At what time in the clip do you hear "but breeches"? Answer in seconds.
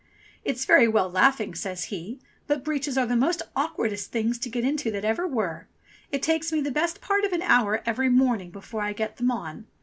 2.47-2.97